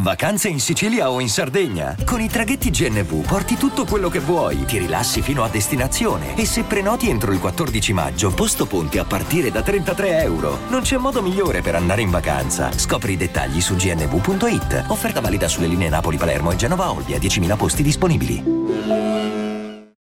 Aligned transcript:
Vacanze 0.00 0.46
in 0.46 0.60
Sicilia 0.60 1.10
o 1.10 1.18
in 1.18 1.28
Sardegna? 1.28 1.96
Con 2.04 2.20
i 2.20 2.28
traghetti 2.28 2.70
GNV 2.70 3.26
porti 3.26 3.56
tutto 3.56 3.84
quello 3.84 4.08
che 4.08 4.20
vuoi, 4.20 4.64
ti 4.64 4.78
rilassi 4.78 5.22
fino 5.22 5.42
a 5.42 5.48
destinazione 5.48 6.36
e 6.36 6.46
se 6.46 6.62
prenoti 6.62 7.08
entro 7.08 7.32
il 7.32 7.40
14 7.40 7.92
maggio, 7.92 8.30
posto 8.30 8.66
ponti 8.66 8.98
a 8.98 9.04
partire 9.04 9.50
da 9.50 9.60
33 9.60 10.20
euro. 10.22 10.60
Non 10.68 10.82
c'è 10.82 10.98
modo 10.98 11.20
migliore 11.20 11.62
per 11.62 11.74
andare 11.74 12.02
in 12.02 12.10
vacanza. 12.10 12.70
Scopri 12.70 13.14
i 13.14 13.16
dettagli 13.16 13.60
su 13.60 13.74
gnv.it. 13.74 14.84
Offerta 14.86 15.20
valida 15.20 15.48
sulle 15.48 15.66
linee 15.66 15.88
Napoli-Palermo 15.88 16.52
e 16.52 16.56
Genova-Olbia, 16.56 17.18
10.000 17.18 17.56
posti 17.56 17.82
disponibili. 17.82 18.44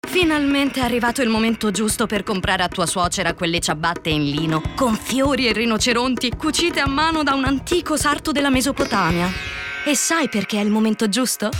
Finalmente 0.08 0.80
è 0.80 0.84
arrivato 0.84 1.20
il 1.20 1.28
momento 1.28 1.70
giusto 1.70 2.06
per 2.06 2.22
comprare 2.22 2.62
a 2.62 2.68
tua 2.68 2.86
suocera 2.86 3.34
quelle 3.34 3.60
ciabatte 3.60 4.08
in 4.08 4.30
lino, 4.30 4.62
con 4.74 4.94
fiori 4.94 5.46
e 5.46 5.52
rinoceronti, 5.52 6.36
cucite 6.38 6.80
a 6.80 6.88
mano 6.88 7.22
da 7.22 7.34
un 7.34 7.44
antico 7.44 7.98
sarto 7.98 8.32
della 8.32 8.48
Mesopotamia. 8.48 9.53
E 9.86 9.94
sai 9.94 10.30
perché 10.30 10.58
è 10.58 10.62
il 10.62 10.70
momento 10.70 11.10
giusto? 11.10 11.50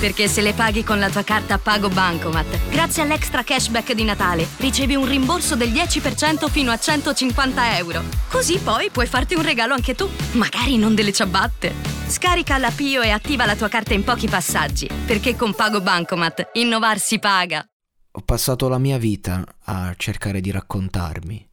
Perché 0.00 0.26
se 0.26 0.40
le 0.40 0.54
paghi 0.54 0.82
con 0.82 0.98
la 0.98 1.08
tua 1.08 1.22
carta 1.22 1.56
Pago 1.56 1.88
Bancomat, 1.88 2.68
grazie 2.68 3.02
all'extra 3.02 3.44
cashback 3.44 3.92
di 3.92 4.02
Natale, 4.02 4.44
ricevi 4.56 4.96
un 4.96 5.06
rimborso 5.06 5.54
del 5.54 5.70
10% 5.70 6.50
fino 6.50 6.72
a 6.72 6.78
150 6.78 7.76
euro. 7.78 8.02
Così 8.28 8.58
poi 8.58 8.90
puoi 8.90 9.06
farti 9.06 9.36
un 9.36 9.42
regalo 9.42 9.72
anche 9.72 9.94
tu, 9.94 10.10
magari 10.32 10.76
non 10.78 10.96
delle 10.96 11.12
ciabatte. 11.12 11.72
Scarica 12.08 12.58
la 12.58 12.72
Pio 12.72 13.02
e 13.02 13.10
attiva 13.10 13.46
la 13.46 13.54
tua 13.54 13.68
carta 13.68 13.94
in 13.94 14.02
pochi 14.02 14.26
passaggi, 14.26 14.90
perché 15.06 15.36
con 15.36 15.54
Pago 15.54 15.80
Bancomat 15.80 16.50
innovare 16.54 16.98
si 16.98 17.20
paga. 17.20 17.64
Ho 18.10 18.20
passato 18.22 18.66
la 18.66 18.78
mia 18.78 18.98
vita 18.98 19.44
a 19.66 19.94
cercare 19.96 20.40
di 20.40 20.50
raccontarmi, 20.50 21.48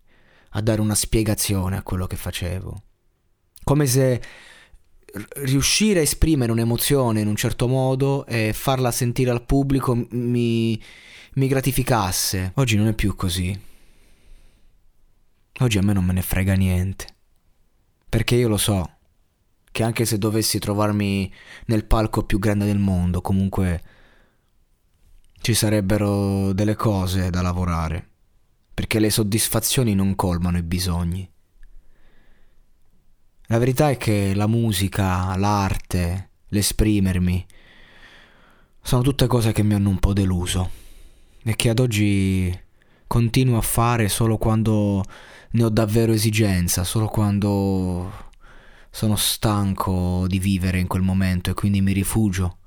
a 0.49 0.61
dare 0.61 0.81
una 0.81 0.95
spiegazione 0.95 1.77
a 1.77 1.83
quello 1.83 2.07
che 2.07 2.15
facevo. 2.15 2.81
Come 3.63 3.85
se 3.85 4.21
riuscire 5.37 5.99
a 5.99 6.03
esprimere 6.03 6.51
un'emozione 6.51 7.21
in 7.21 7.27
un 7.27 7.35
certo 7.35 7.67
modo 7.67 8.25
e 8.25 8.53
farla 8.53 8.91
sentire 8.91 9.31
al 9.31 9.45
pubblico 9.45 10.07
mi, 10.11 10.81
mi 11.33 11.47
gratificasse. 11.47 12.51
Oggi 12.55 12.77
non 12.77 12.87
è 12.87 12.93
più 12.93 13.15
così. 13.15 13.59
Oggi 15.59 15.77
a 15.77 15.81
me 15.81 15.93
non 15.93 16.05
me 16.05 16.13
ne 16.13 16.21
frega 16.21 16.53
niente. 16.53 17.07
Perché 18.09 18.35
io 18.35 18.47
lo 18.47 18.57
so 18.57 18.97
che 19.71 19.83
anche 19.83 20.05
se 20.05 20.17
dovessi 20.17 20.59
trovarmi 20.59 21.31
nel 21.67 21.85
palco 21.85 22.23
più 22.23 22.39
grande 22.39 22.65
del 22.65 22.79
mondo, 22.79 23.21
comunque 23.21 23.83
ci 25.39 25.53
sarebbero 25.53 26.51
delle 26.53 26.75
cose 26.75 27.29
da 27.29 27.41
lavorare. 27.41 28.09
Perché 28.73 28.99
le 28.99 29.09
soddisfazioni 29.09 29.93
non 29.93 30.15
colmano 30.15 30.57
i 30.57 30.63
bisogni. 30.63 31.29
La 33.51 33.57
verità 33.57 33.89
è 33.89 33.97
che 33.97 34.33
la 34.33 34.47
musica, 34.47 35.35
l'arte, 35.35 36.29
l'esprimermi, 36.47 37.45
sono 38.81 39.01
tutte 39.01 39.27
cose 39.27 39.51
che 39.51 39.61
mi 39.61 39.73
hanno 39.73 39.89
un 39.89 39.99
po' 39.99 40.13
deluso 40.13 40.69
e 41.43 41.57
che 41.57 41.67
ad 41.67 41.79
oggi 41.79 42.57
continuo 43.07 43.57
a 43.57 43.61
fare 43.61 44.07
solo 44.07 44.37
quando 44.37 45.03
ne 45.49 45.63
ho 45.65 45.67
davvero 45.67 46.13
esigenza, 46.13 46.85
solo 46.85 47.07
quando 47.07 48.29
sono 48.89 49.17
stanco 49.17 50.27
di 50.29 50.39
vivere 50.39 50.79
in 50.79 50.87
quel 50.87 51.01
momento 51.01 51.49
e 51.49 51.53
quindi 51.53 51.81
mi 51.81 51.91
rifugio 51.91 52.59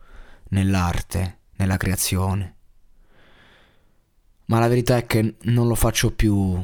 nell'arte, 0.51 1.39
nella 1.57 1.79
creazione. 1.79 2.57
Ma 4.45 4.59
la 4.59 4.69
verità 4.69 4.99
è 4.99 5.07
che 5.07 5.37
non 5.45 5.67
lo 5.67 5.77
faccio 5.77 6.13
più 6.13 6.63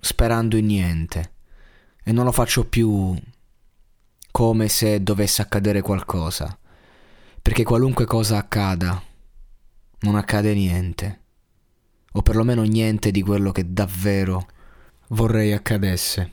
sperando 0.00 0.56
in 0.56 0.66
niente 0.66 1.32
e 2.04 2.12
non 2.12 2.24
lo 2.24 2.30
faccio 2.30 2.64
più 2.64 3.20
come 4.40 4.68
se 4.68 5.02
dovesse 5.02 5.42
accadere 5.42 5.82
qualcosa, 5.82 6.58
perché 7.42 7.62
qualunque 7.62 8.06
cosa 8.06 8.38
accada, 8.38 8.98
non 9.98 10.14
accade 10.14 10.54
niente, 10.54 11.24
o 12.12 12.22
perlomeno 12.22 12.62
niente 12.62 13.10
di 13.10 13.20
quello 13.20 13.52
che 13.52 13.70
davvero 13.70 14.48
vorrei 15.08 15.52
accadesse. 15.52 16.32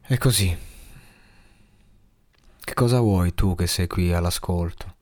E 0.00 0.16
così. 0.16 0.56
Che 2.60 2.72
cosa 2.72 3.00
vuoi 3.00 3.34
tu 3.34 3.54
che 3.54 3.66
sei 3.66 3.86
qui 3.86 4.10
all'ascolto? 4.10 4.94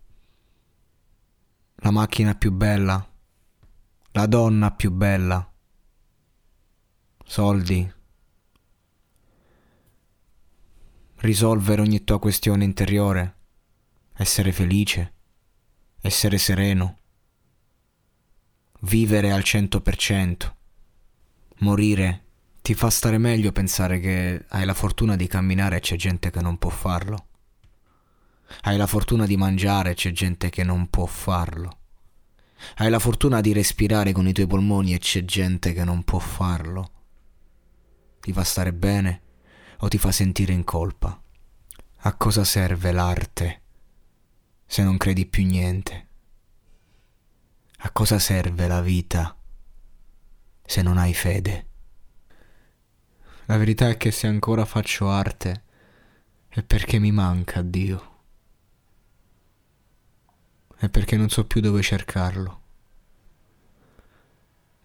La 1.76 1.92
macchina 1.92 2.34
più 2.34 2.50
bella? 2.50 3.08
La 4.10 4.26
donna 4.26 4.72
più 4.72 4.90
bella? 4.90 5.48
Soldi? 7.24 8.00
Risolvere 11.22 11.80
ogni 11.80 12.02
tua 12.02 12.18
questione 12.18 12.64
interiore, 12.64 13.36
essere 14.14 14.50
felice, 14.50 15.12
essere 16.00 16.36
sereno, 16.36 16.98
vivere 18.80 19.30
al 19.30 19.44
cento 19.44 19.80
per 19.80 19.96
cento, 19.96 20.56
morire. 21.58 22.24
Ti 22.62 22.74
fa 22.74 22.90
stare 22.90 23.18
meglio 23.18 23.50
pensare 23.50 23.98
che 23.98 24.44
hai 24.48 24.64
la 24.64 24.74
fortuna 24.74 25.16
di 25.16 25.26
camminare 25.26 25.76
e 25.76 25.80
c'è 25.80 25.96
gente 25.96 26.30
che 26.30 26.40
non 26.40 26.58
può 26.58 26.70
farlo. 26.70 27.26
Hai 28.62 28.76
la 28.76 28.86
fortuna 28.86 29.26
di 29.26 29.36
mangiare 29.36 29.92
e 29.92 29.94
c'è 29.94 30.12
gente 30.12 30.50
che 30.50 30.64
non 30.64 30.88
può 30.88 31.06
farlo. 31.06 31.78
Hai 32.76 32.90
la 32.90 33.00
fortuna 33.00 33.40
di 33.40 33.52
respirare 33.52 34.12
con 34.12 34.26
i 34.26 34.32
tuoi 34.32 34.46
polmoni 34.46 34.94
e 34.94 34.98
c'è 34.98 35.24
gente 35.24 35.72
che 35.72 35.84
non 35.84 36.02
può 36.04 36.18
farlo. 36.18 36.90
Ti 38.20 38.32
fa 38.32 38.44
stare 38.44 38.72
bene 38.72 39.21
o 39.84 39.88
ti 39.88 39.98
fa 39.98 40.12
sentire 40.12 40.52
in 40.52 40.62
colpa? 40.62 41.20
A 42.04 42.14
cosa 42.14 42.44
serve 42.44 42.92
l'arte 42.92 43.60
se 44.64 44.82
non 44.84 44.96
credi 44.96 45.26
più 45.26 45.44
niente? 45.44 46.06
A 47.78 47.90
cosa 47.90 48.20
serve 48.20 48.68
la 48.68 48.80
vita 48.80 49.36
se 50.64 50.82
non 50.82 50.98
hai 50.98 51.12
fede? 51.12 51.66
La 53.46 53.56
verità 53.56 53.88
è 53.88 53.96
che 53.96 54.12
se 54.12 54.28
ancora 54.28 54.64
faccio 54.64 55.10
arte 55.10 55.64
è 56.46 56.62
perché 56.62 57.00
mi 57.00 57.10
manca 57.10 57.60
Dio. 57.60 58.10
È 60.76 60.88
perché 60.88 61.16
non 61.16 61.28
so 61.28 61.44
più 61.44 61.60
dove 61.60 61.82
cercarlo. 61.82 62.60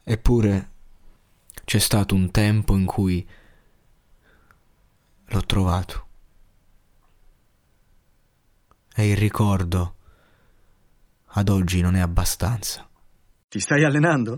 Eppure 0.03 0.71
c'è 1.65 1.79
stato 1.79 2.15
un 2.15 2.31
tempo 2.31 2.75
in 2.75 2.85
cui 2.85 3.27
trovato. 5.57 6.05
E 8.95 9.09
il 9.09 9.17
ricordo 9.17 9.95
ad 11.29 11.49
oggi 11.49 11.81
non 11.81 11.95
è 11.95 11.99
abbastanza. 11.99 12.87
Ti 13.49 13.59
stai 13.59 13.83
allenando? 13.83 14.35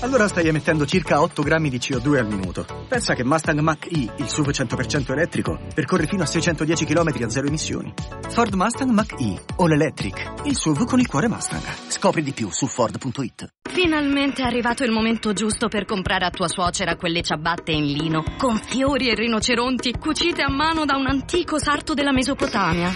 Allora 0.00 0.28
stai 0.28 0.48
emettendo 0.48 0.84
circa 0.86 1.22
8 1.22 1.42
grammi 1.42 1.70
di 1.70 1.78
CO2 1.78 2.18
al 2.18 2.26
minuto. 2.26 2.66
Pensa 2.88 3.14
che 3.14 3.24
Mustang 3.24 3.60
Mach-E, 3.60 4.12
il 4.16 4.28
SUV 4.28 4.48
100% 4.48 5.12
elettrico, 5.12 5.58
percorre 5.74 6.06
fino 6.06 6.22
a 6.22 6.26
610 6.26 6.84
km 6.84 7.22
a 7.22 7.30
zero 7.30 7.46
emissioni. 7.46 7.92
Ford 8.28 8.52
Mustang 8.54 8.90
Mach-E, 8.90 9.42
All 9.56 9.72
Electric, 9.72 10.44
il 10.44 10.56
SUV 10.56 10.84
con 10.86 11.00
il 11.00 11.06
cuore 11.06 11.28
Mustang. 11.28 11.64
Scopri 11.88 12.22
di 12.22 12.32
più 12.32 12.50
su 12.50 12.66
Ford.it. 12.66 13.59
Finalmente 13.72 14.42
è 14.42 14.44
arrivato 14.44 14.82
il 14.82 14.90
momento 14.90 15.32
giusto 15.32 15.68
per 15.68 15.84
comprare 15.84 16.24
a 16.24 16.30
tua 16.30 16.48
suocera 16.48 16.96
quelle 16.96 17.22
ciabatte 17.22 17.70
in 17.70 17.86
lino, 17.86 18.24
con 18.36 18.56
fiori 18.56 19.08
e 19.08 19.14
rinoceronti, 19.14 19.92
cucite 19.92 20.42
a 20.42 20.50
mano 20.50 20.84
da 20.84 20.96
un 20.96 21.06
antico 21.06 21.56
sarto 21.58 21.94
della 21.94 22.12
Mesopotamia. 22.12 22.92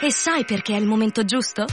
E 0.00 0.10
sai 0.10 0.44
perché 0.44 0.74
è 0.74 0.78
il 0.78 0.86
momento 0.86 1.24
giusto? 1.24 1.66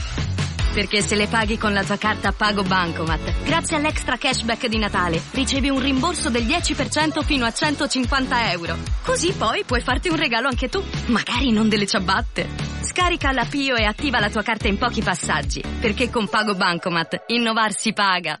Perché 0.72 1.02
se 1.02 1.16
le 1.16 1.26
paghi 1.26 1.58
con 1.58 1.74
la 1.74 1.84
tua 1.84 1.98
carta 1.98 2.32
Pago 2.32 2.62
Bancomat, 2.62 3.42
grazie 3.44 3.76
all'extra 3.76 4.16
cashback 4.16 4.68
di 4.68 4.78
Natale, 4.78 5.22
ricevi 5.32 5.68
un 5.68 5.80
rimborso 5.80 6.30
del 6.30 6.44
10% 6.44 7.22
fino 7.22 7.44
a 7.44 7.52
150 7.52 8.52
euro. 8.52 8.78
Così 9.02 9.32
poi 9.32 9.64
puoi 9.64 9.82
farti 9.82 10.08
un 10.08 10.16
regalo 10.16 10.48
anche 10.48 10.70
tu, 10.70 10.82
magari 11.08 11.52
non 11.52 11.68
delle 11.68 11.86
ciabatte. 11.86 12.48
Scarica 12.80 13.32
la 13.32 13.44
Pio 13.44 13.76
e 13.76 13.84
attiva 13.84 14.18
la 14.18 14.30
tua 14.30 14.42
carta 14.42 14.68
in 14.68 14.78
pochi 14.78 15.02
passaggi, 15.02 15.62
perché 15.78 16.08
con 16.08 16.26
Pago 16.26 16.54
Bancomat 16.54 17.24
innovarsi 17.26 17.92
paga. 17.92 18.40